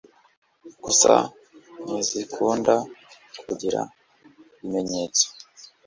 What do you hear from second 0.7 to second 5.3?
Gusa ntizikunda kugira ibimenyetso